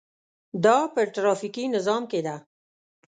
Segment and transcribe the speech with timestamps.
[0.63, 2.35] دا په ټرافیکي نظام کې ده.